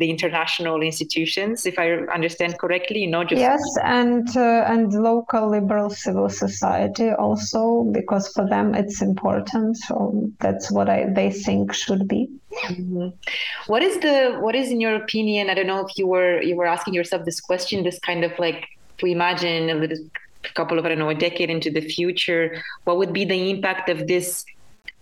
[0.00, 3.00] the international institutions, if I understand correctly.
[3.00, 8.74] You know, just yes, and uh, and local liberal civil society also, because for them
[8.74, 9.76] it's important.
[9.78, 12.28] So that's what I they think should be.
[12.52, 13.08] Mm-hmm.
[13.66, 15.50] What is the what is in your opinion?
[15.50, 17.84] I don't know if you were you were asking yourself this question.
[17.84, 19.98] This kind of like if we imagine a little
[20.54, 23.88] couple of I don't know a decade into the future, what would be the impact
[23.88, 24.44] of this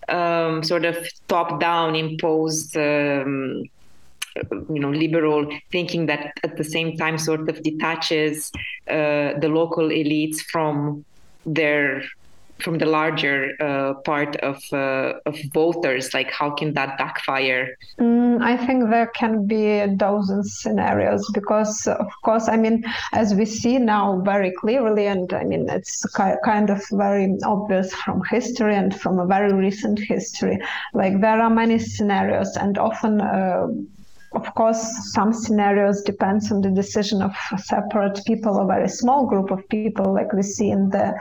[0.08, 0.96] um, sort of
[1.28, 2.76] top down imposed?
[2.76, 3.64] Um,
[4.52, 8.50] you know liberal thinking that at the same time sort of detaches
[8.90, 11.04] uh, the local elites from
[11.46, 12.02] their
[12.58, 17.76] from the larger uh, part of uh, of voters like how can that backfire?
[17.98, 23.44] Mm, i think there can be dozens scenarios because of course i mean as we
[23.44, 26.04] see now very clearly and i mean it's
[26.44, 30.58] kind of very obvious from history and from a very recent history
[30.92, 33.66] like there are many scenarios and often uh,
[34.34, 39.50] of course, some scenarios depends on the decision of separate people, a very small group
[39.50, 41.14] of people, like we see in the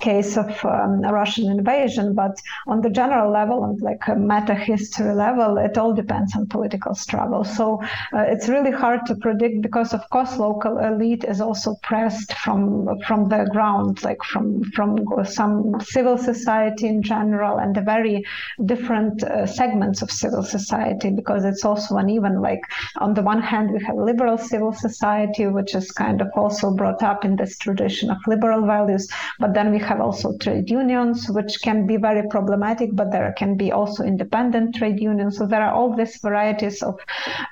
[0.00, 2.14] case of um, Russian invasion.
[2.14, 6.46] But on the general level, and like a meta history level, it all depends on
[6.46, 7.44] political struggle.
[7.44, 12.32] So uh, it's really hard to predict because, of course, local elite is also pressed
[12.34, 18.24] from from the ground, like from from some civil society in general, and the very
[18.66, 22.40] different uh, segments of civil society, because it's also uneven.
[22.40, 26.28] Like like on the one hand we have liberal civil society which is kind of
[26.34, 30.70] also brought up in this tradition of liberal values but then we have also trade
[30.70, 35.38] unions, which can be very problematic, but there can be also independent trade unions.
[35.38, 36.98] So there are all these varieties of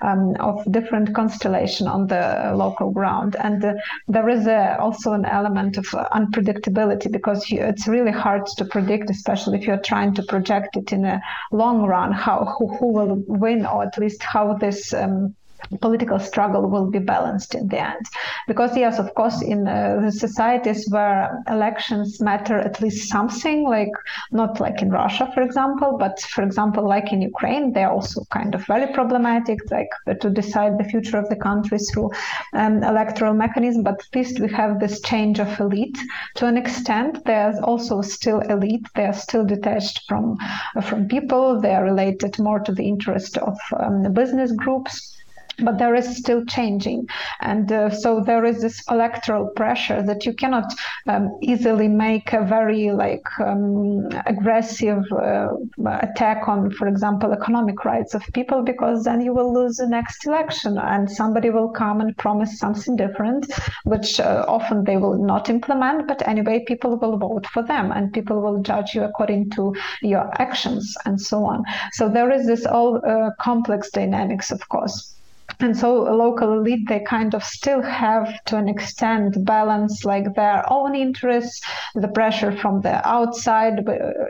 [0.02, 3.74] um, of different constellation on the local ground, and uh,
[4.08, 5.86] there is a, also an element of
[6.20, 10.92] unpredictability because you, it's really hard to predict, especially if you're trying to project it
[10.92, 11.20] in a
[11.52, 14.92] long run, how who, who will win or at least how this.
[14.96, 15.36] Um,
[15.80, 18.06] political struggle will be balanced in the end.
[18.46, 23.92] Because, yes, of course, in uh, societies where elections matter at least something, like
[24.30, 28.54] not like in Russia, for example, but for example, like in Ukraine, they're also kind
[28.54, 29.90] of very problematic, like
[30.20, 32.10] to decide the future of the country through
[32.52, 33.82] um, electoral mechanism.
[33.82, 35.98] But at least we have this change of elite
[36.36, 37.24] to an extent.
[37.24, 38.86] There's also still elite.
[38.94, 40.38] They are still detached from
[40.82, 41.60] from people.
[41.60, 45.15] They are related more to the interest of um, the business groups
[45.58, 47.08] but there is still changing.
[47.40, 50.72] And uh, so there is this electoral pressure that you cannot
[51.06, 55.48] um, easily make a very like um, aggressive uh,
[55.86, 60.26] attack on for example economic rights of people because then you will lose the next
[60.26, 63.46] election and somebody will come and promise something different
[63.84, 68.12] which uh, often they will not implement but anyway people will vote for them and
[68.12, 71.64] people will judge you according to your actions and so on.
[71.92, 75.15] So there is this all uh, complex dynamics of course
[75.60, 80.64] and so local elite they kind of still have to an extent balance like their
[80.72, 81.60] own interests
[81.94, 83.84] the pressure from the outside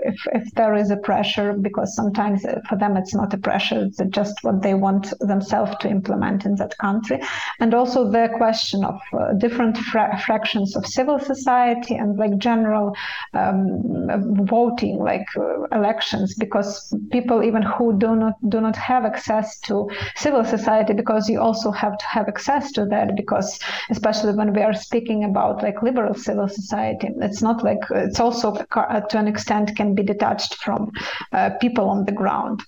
[0.04, 4.00] if, if there is a pressure because sometimes for them it's not a pressure it's
[4.10, 7.20] just what they want themselves to implement in that country.
[7.60, 12.94] And also the question of uh, different fra- fractions of civil society and like general
[13.34, 19.58] um, voting like uh, elections because people even who do not do not have access
[19.60, 23.58] to civil society because you also have to have access to that because
[23.90, 28.52] especially when we are speaking about like liberal civil society it's not like it's also
[28.54, 30.90] to an extent can be detached from
[31.32, 32.62] uh, people on the ground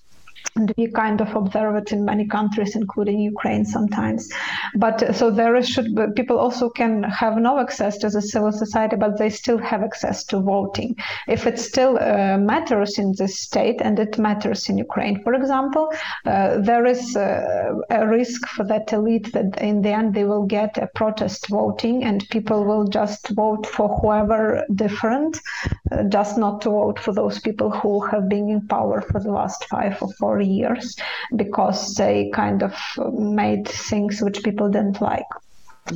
[0.55, 4.29] and we kind of observe it in many countries, including Ukraine sometimes.
[4.75, 8.21] But uh, so there is, should be, people also can have no access to the
[8.21, 10.95] civil society, but they still have access to voting.
[11.27, 15.91] If it still uh, matters in this state, and it matters in Ukraine, for example,
[16.25, 20.45] uh, there is uh, a risk for that elite that in the end they will
[20.45, 25.39] get a protest voting, and people will just vote for whoever different,
[25.91, 29.31] uh, just not to vote for those people who have been in power for the
[29.31, 30.95] last five or four years
[31.35, 32.75] because they kind of
[33.13, 35.25] made things which people didn't like.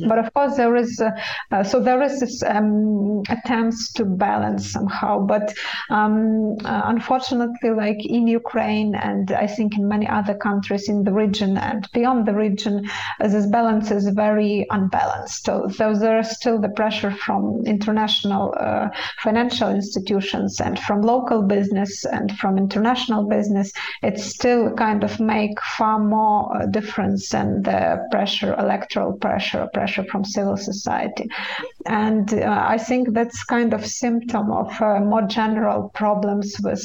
[0.08, 1.10] But of course, there is uh,
[1.50, 5.20] uh, so there is this um, attempts to balance somehow.
[5.26, 5.54] But
[5.90, 11.12] um, uh, unfortunately, like in Ukraine and I think in many other countries in the
[11.12, 12.88] region and beyond the region,
[13.20, 15.44] uh, this balance is very unbalanced.
[15.44, 18.88] So, so there is still the pressure from international uh,
[19.22, 23.72] financial institutions and from local business and from international business.
[24.02, 29.68] It still kind of make far more uh, difference than the pressure, electoral pressure pressure
[29.86, 31.28] from civil society.
[31.86, 36.84] And uh, I think that's kind of symptom of uh, more general problems with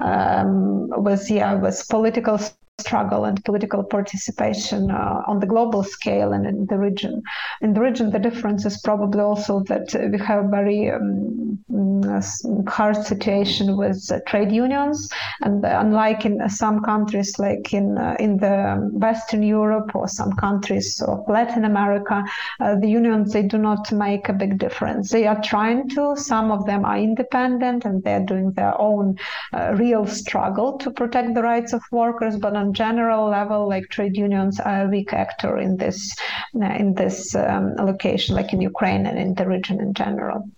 [0.00, 2.38] um, with yeah with political
[2.80, 7.22] struggle and political participation uh, on the global scale and in the region.
[7.60, 12.68] In the region, the difference is probably also that we have a very um, mm,
[12.68, 15.08] hard situation with uh, trade unions,
[15.42, 21.02] and unlike in some countries like in uh, in the Western Europe or some countries
[21.06, 22.24] of Latin America,
[22.60, 25.10] uh, the unions they do not make a big difference.
[25.10, 26.16] They are trying to.
[26.16, 29.16] Some of them are independent and they are doing their own
[29.52, 34.16] uh, real struggle to protect the rights of workers, but on general level, like trade
[34.16, 36.14] unions are a weak actor in this
[36.56, 40.48] uh, in this um, location, like in Ukraine and in the region in general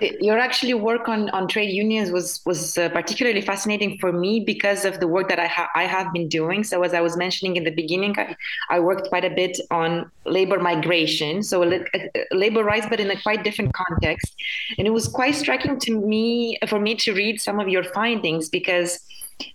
[0.00, 4.84] your actually work on, on trade unions was was uh, particularly fascinating for me because
[4.84, 6.64] of the work that I, ha- I have been doing.
[6.64, 8.34] So as I was mentioning in the beginning, I,
[8.70, 11.78] I worked quite a bit on labor migration, so uh,
[12.32, 14.34] labor rights, but in a quite different context.
[14.78, 18.48] And it was quite striking to me for me to read some of your findings
[18.48, 18.98] because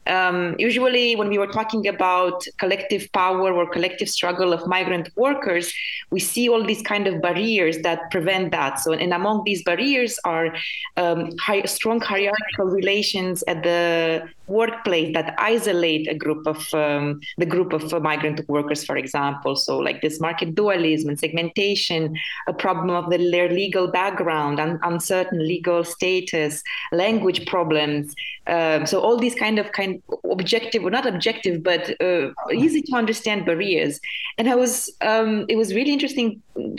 [0.07, 5.73] um, usually when we were talking about collective power or collective struggle of migrant workers
[6.09, 8.79] we see all these kind of barriers that prevent that.
[8.79, 10.55] So and among these barriers are
[10.95, 17.45] um, high, strong hierarchical relations at the workplace that isolate a group of um, the
[17.45, 19.55] group of uh, migrant workers for example.
[19.55, 22.15] So like this market dualism and segmentation
[22.47, 28.15] a problem of the, their legal background and uncertain legal status language problems
[28.47, 32.25] um, so all these kind of kind of objective or not objective but uh,
[32.65, 33.93] easy to understand barriers.
[34.37, 34.73] And i was
[35.11, 36.27] um, it was really interesting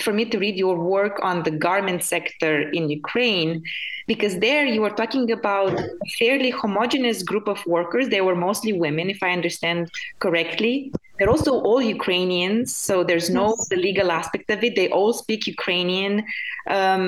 [0.04, 3.52] for me to read your work on the garment sector in ukraine
[4.12, 8.04] because there you were talking about a fairly homogenous group of workers.
[8.08, 9.80] They were mostly women if i understand
[10.24, 10.74] correctly.
[11.16, 13.68] They're also all ukrainians so there's no yes.
[13.72, 14.72] the legal aspect of it.
[14.80, 16.14] They all speak ukrainian
[16.78, 17.06] um,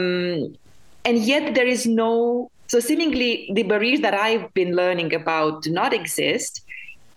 [1.09, 5.73] and yet there is no so seemingly the barriers that I've been learning about do
[5.73, 6.63] not exist,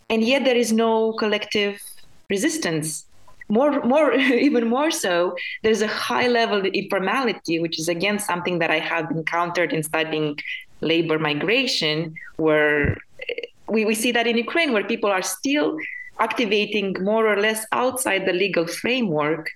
[0.10, 1.80] and yet there is no collective
[2.28, 3.06] resistance.
[3.50, 4.14] More, more,
[4.48, 8.80] even more so, there's a high level of informality, which is again something that I
[8.80, 10.40] have encountered in studying
[10.82, 12.98] labor migration, where
[13.30, 15.78] eh, we, we see that in Ukraine, where people are still
[16.20, 19.52] activating more or less outside the legal framework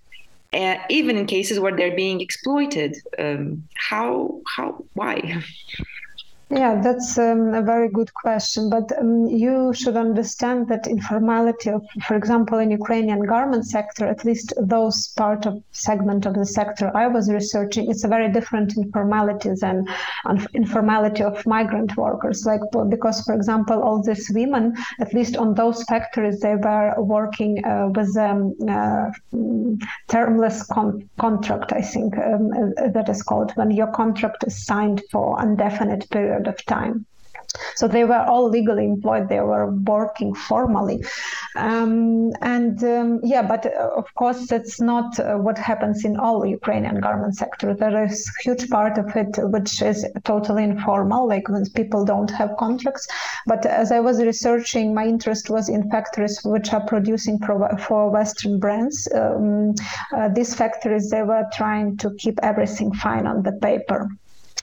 [0.90, 2.98] even in cases where they're being exploited.
[3.20, 5.44] Um, how, how, why?
[6.50, 8.70] Yeah, that's um, a very good question.
[8.70, 14.24] But um, you should understand that informality of, for example, in Ukrainian garment sector, at
[14.24, 18.78] least those part of segment of the sector I was researching, it's a very different
[18.78, 19.86] informality than
[20.54, 22.46] informality of migrant workers.
[22.46, 27.66] Like because, for example, all these women, at least on those factories, they were working
[27.66, 29.12] uh, with um, uh,
[30.08, 31.74] termless con- contract.
[31.74, 36.37] I think um, uh, that is called when your contract is signed for indefinite period
[36.38, 37.06] period of time.
[37.76, 39.30] So they were all legally employed.
[39.30, 41.04] They were working formally,
[41.56, 43.42] um, and um, yeah.
[43.42, 47.74] But uh, of course, that's not uh, what happens in all Ukrainian garment sector.
[47.74, 52.32] There is a huge part of it which is totally informal, like when people don't
[52.32, 53.08] have contracts.
[53.48, 58.12] But as I was researching, my interest was in factories which are producing pro- for
[58.12, 59.08] Western brands.
[59.16, 59.74] Um,
[60.16, 64.10] uh, these factories they were trying to keep everything fine on the paper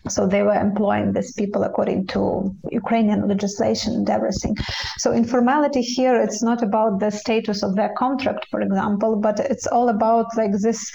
[0.09, 4.57] so they were employing these people according to Ukrainian legislation and everything.
[4.99, 9.67] So informality here, it's not about the status of their contract, for example, but it's
[9.67, 10.93] all about like this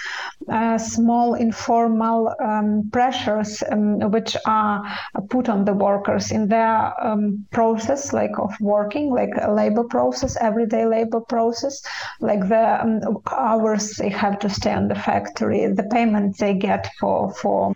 [0.50, 4.84] uh, small informal um, pressures um, which are
[5.30, 10.38] put on the workers in their um, process, like of working, like a labor process,
[10.40, 11.82] everyday labor process,
[12.20, 16.90] like the um, hours they have to stay on the factory, the payment they get
[17.00, 17.74] for for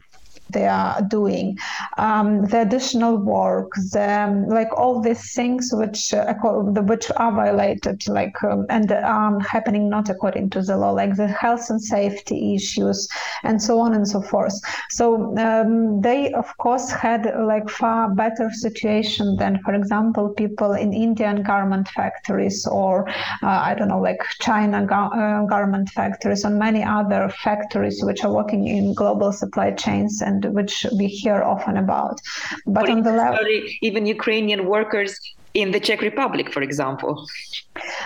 [0.53, 1.57] they are doing,
[1.97, 6.33] um, the additional work, the, like all these things which uh,
[6.91, 11.27] which are violated, like um, and are happening not according to the law, like the
[11.27, 13.07] health and safety issues,
[13.43, 14.53] and so on and so forth.
[14.89, 20.93] So um, they, of course, had like far better situation than, for example, people in
[20.93, 23.07] Indian garment factories or
[23.41, 28.23] uh, I don't know, like China gar- uh, garment factories and many other factories which
[28.23, 32.19] are working in global supply chains and which we hear often about.
[32.65, 33.45] But on the level,
[33.81, 35.19] even Ukrainian workers
[35.53, 37.27] in the Czech Republic, for example.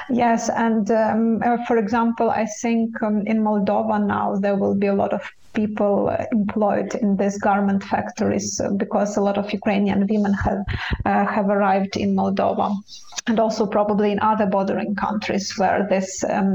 [0.09, 4.87] Yes, and um, uh, for example, I think um, in Moldova now there will be
[4.87, 5.21] a lot of
[5.57, 10.61] people employed in these garment factories uh, because a lot of Ukrainian women have
[11.09, 12.69] uh, have arrived in Moldova
[13.29, 16.49] and also probably in other bordering countries where this um,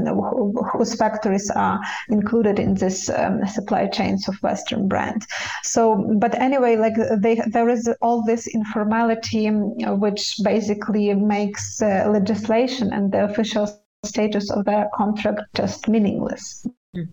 [0.71, 1.79] whose factories are
[2.09, 5.21] included in this um, supply chains of Western brand.
[5.63, 5.81] So,
[6.23, 12.93] but anyway, like they, there is all this informality um, which basically makes uh, legislation
[12.93, 13.65] and the official
[14.03, 16.65] status of their contract just meaningless.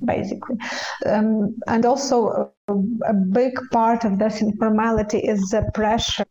[0.04, 0.56] Basically.
[1.06, 2.72] Um, and also, a,
[3.08, 6.26] a, big part of this informality is the pressure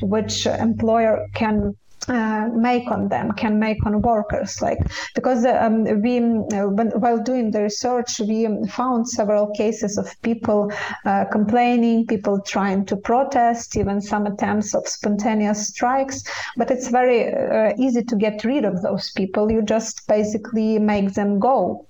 [0.00, 1.76] which employer can
[2.08, 4.78] uh, make on them can make on workers like
[5.14, 10.70] because um, we uh, when, while doing the research we found several cases of people
[11.06, 16.22] uh, complaining people trying to protest even some attempts of spontaneous strikes
[16.58, 19.50] but it's very uh, easy to get rid of those people.
[19.50, 21.86] You just basically make them go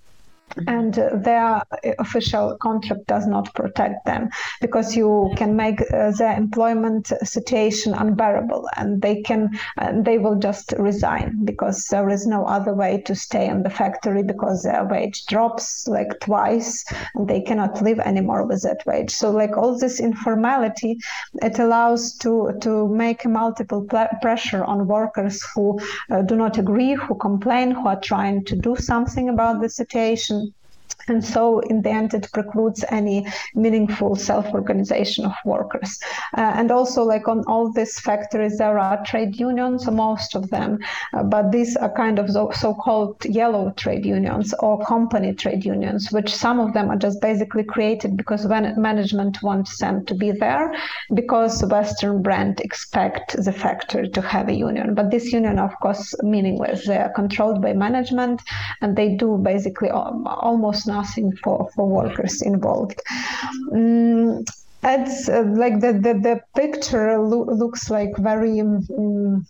[0.67, 1.63] and their
[1.99, 4.29] official contract does not protect them
[4.61, 10.37] because you can make uh, their employment situation unbearable and they can uh, they will
[10.37, 14.85] just resign because there is no other way to stay in the factory because their
[14.85, 16.85] wage drops like twice
[17.15, 19.11] and they cannot live anymore with that wage.
[19.11, 20.99] So like all this informality
[21.43, 23.87] it allows to to make multiple
[24.23, 25.79] pressure on workers who
[26.11, 30.44] uh, do not agree who complain who are trying to do something about the situation
[31.09, 35.99] and so in the end it precludes any meaningful self-organization of workers.
[36.37, 40.79] Uh, and also like on all these factories there are trade unions most of them.
[41.13, 46.35] Uh, but these are kind of so-called yellow trade unions or company trade unions which
[46.35, 50.73] some of them are just basically created because when management wants them to be there
[51.15, 54.95] because western brand expect the factory to have a union.
[54.95, 58.43] But this union of course meaningless they are controlled by management
[58.81, 62.99] and they do basically almost nothing for, for workers involved.
[63.73, 64.45] Mm,
[64.95, 69.47] it's uh, like the, the, the picture lo- looks like very um,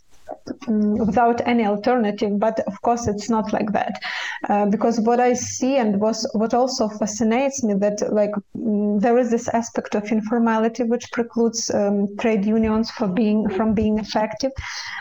[0.66, 4.00] Mm, without any alternative but of course it's not like that.
[4.48, 9.18] Uh, because what i see and was what also fascinates me that like mm, there
[9.18, 14.52] is this aspect of informality which precludes um, trade unions for being from being effective.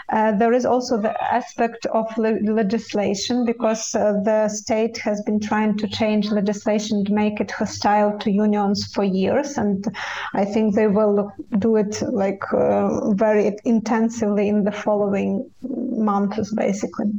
[0.09, 5.39] Uh, there is also the aspect of le- legislation because uh, the state has been
[5.39, 9.87] trying to change legislation to make it hostile to unions for years and
[10.33, 15.22] i think they will do it like uh, very intensively in the following
[15.61, 17.11] months, basically.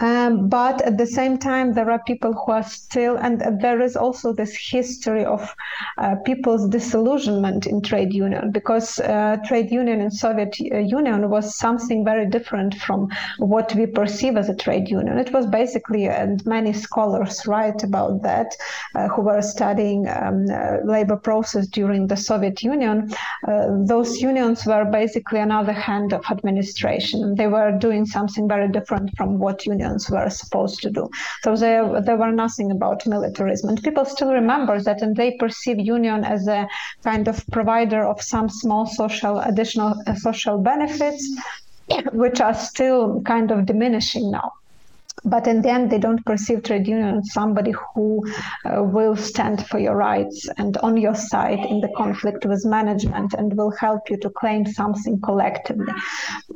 [0.00, 3.96] Um, but at the same time, there are people who are still, and there is
[3.96, 5.54] also this history of
[5.98, 11.56] uh, people's disillusionment in trade union because uh, trade union in Soviet uh, Union was
[11.56, 15.18] something very different from what we perceive as a trade union.
[15.18, 18.48] It was basically, and many scholars write about that,
[18.94, 23.12] uh, who were studying um, uh, labor process during the Soviet Union.
[23.46, 26.79] Uh, those unions were basically another hand of administration.
[27.36, 31.08] They were doing something very different from what unions were supposed to do.
[31.42, 33.70] So there, there were nothing about militarism.
[33.70, 36.68] And people still remember that and they perceive union as a
[37.04, 41.22] kind of provider of some small social, additional uh, social benefits,
[42.12, 44.52] which are still kind of diminishing now
[45.24, 48.24] but in the end they don't perceive trade union as somebody who
[48.64, 53.34] uh, will stand for your rights and on your side in the conflict with management
[53.34, 55.92] and will help you to claim something collectively.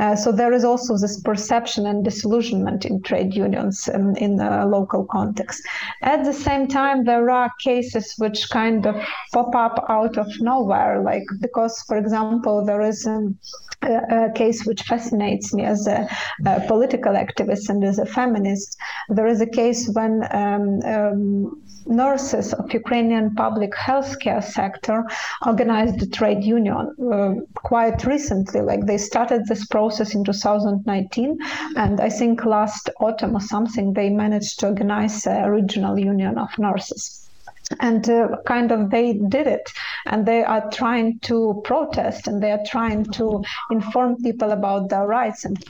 [0.01, 4.67] Uh, so there is also this perception and disillusionment in trade unions um, in a
[4.67, 5.63] local context.
[6.03, 8.97] At the same time there are cases which kind of
[9.33, 13.39] pop up out of nowhere like because for example there is um,
[13.85, 16.09] a, case which fascinates me as a,
[16.47, 18.77] a political activist and as a feminist
[19.09, 25.05] there is a case when um, um, nurses of Ukrainian public healthcare sector
[25.47, 28.61] organized a trade union uh, quite recently.
[28.61, 31.39] Like they started this process in 2019,
[31.77, 36.59] and I think last autumn or something they managed to organize a regional union of
[36.59, 37.24] nurses
[37.81, 39.73] and uh, kind of they did it.
[40.07, 45.07] And they are trying to protest and they are trying to inform people about their
[45.07, 45.63] rights and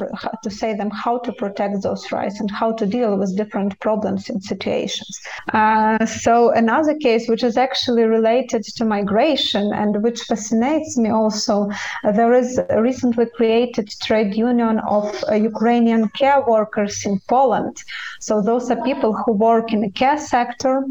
[0.43, 4.29] to say them how to protect those rights and how to deal with different problems
[4.29, 5.21] and situations.
[5.53, 11.71] Uh, so another case which is actually related to migration and which fascinates me also
[12.05, 17.77] uh, there is a recently created trade union of uh, ukrainian care workers in poland.
[18.21, 20.85] So those are people who work in the care sector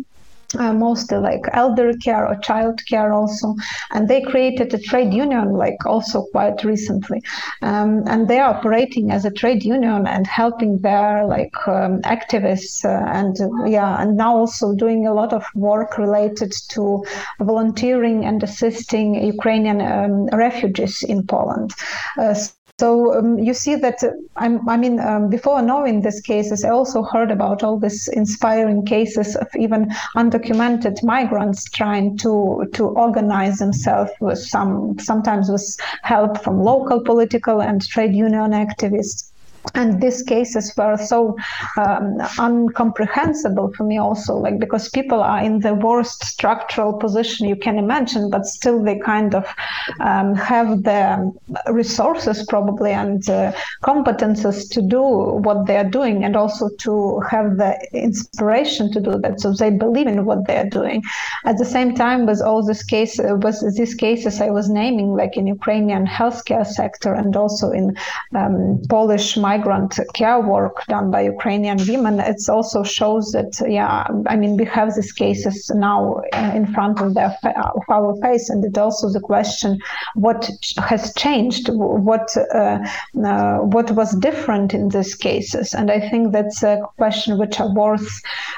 [0.58, 3.56] uh, mostly like elder care or child care also.
[3.92, 7.22] And they created a trade union like also quite recently.
[7.62, 12.86] Um, and they are operating as a trade union and helping their like um, activists
[12.86, 17.04] uh, and uh, yeah and now also doing a lot of work related to
[17.40, 21.74] volunteering and assisting ukrainian um, refugees in poland.
[22.18, 22.34] Uh,
[22.80, 27.04] so um, you see that uh, i mean, um, before knowing these cases, I also
[27.04, 34.12] heard about all these inspiring cases of even undocumented migrants trying to to organize themselves
[34.20, 39.33] with some sometimes with help from local political and trade union activists
[39.76, 41.36] and these cases were so
[41.78, 47.56] um, incomprehensible for me also like because people are in the worst structural position you
[47.56, 49.46] can imagine but still they kind of
[50.02, 51.32] um, have the
[51.72, 53.52] resources probably and uh,
[53.84, 59.20] competences to do what they are doing and also to have the inspiration to do
[59.20, 59.40] that.
[59.40, 61.04] So they believe in what they are doing.
[61.46, 65.16] At the same time with all this case uh, was these cases i was naming
[65.16, 67.96] like in ukrainian healthcare sector and also in
[68.36, 73.94] um, polish migrant care work done by Ukrainian women, it also shows that, yeah,
[74.34, 75.56] I mean, we have these cases
[75.90, 76.00] now
[76.60, 77.26] in front of, the,
[77.80, 79.72] of our face, and it also the question
[80.16, 80.42] what
[80.90, 81.66] has changed,
[82.10, 82.28] what
[82.62, 82.78] uh,
[83.30, 87.74] uh, what was different in these cases, and I think that's a question which are
[87.84, 88.12] worth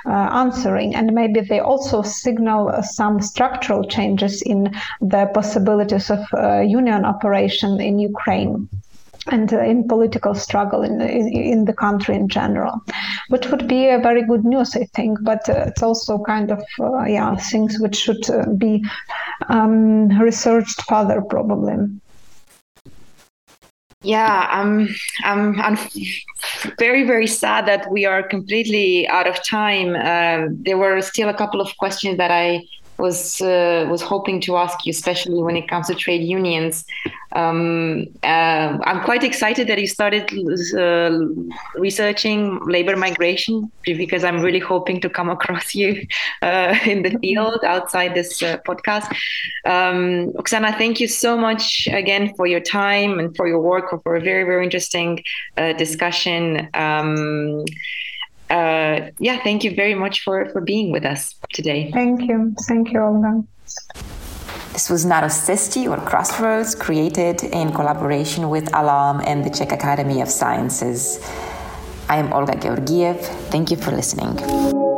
[0.05, 2.61] uh, answering, and maybe they also signal
[2.99, 4.59] some structural changes in
[5.13, 8.55] the possibilities of uh, union operation in Ukraine.
[9.31, 12.81] And uh, in political struggle in, in, in the country in general,
[13.29, 15.17] which would be a very good news, I think.
[15.23, 18.83] But uh, it's also kind of uh, yeah things which should uh, be
[19.49, 21.75] um, researched further, probably.
[24.05, 24.87] Yeah, I'm,
[25.23, 25.77] I'm, I'm
[26.77, 29.95] very, very sad that we are completely out of time.
[29.95, 32.61] Uh, there were still a couple of questions that I
[32.97, 36.85] was uh, was hoping to ask you, especially when it comes to trade unions.
[37.33, 40.31] Um, uh, I'm quite excited that you started
[40.77, 41.19] uh,
[41.79, 46.07] researching labor migration because I'm really hoping to come across you
[46.41, 49.11] uh, in the field outside this uh, podcast.
[49.65, 54.15] Um, Oksana, thank you so much again for your time and for your work for
[54.15, 55.23] a very very interesting
[55.57, 56.69] uh, discussion.
[56.73, 57.65] Um,
[58.55, 61.91] uh, yeah, thank you very much for, for being with us today.
[61.91, 62.55] Thank you.
[62.67, 63.43] Thank you, Olga.
[64.73, 70.21] This was Na rozcestí or Crossroads, created in collaboration with Alarm and the Czech Academy
[70.21, 71.19] of Sciences.
[72.09, 73.17] I am Olga Georgiev.
[73.51, 74.94] Thank you for listening.